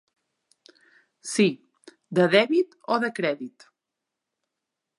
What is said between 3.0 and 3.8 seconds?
de crèdit.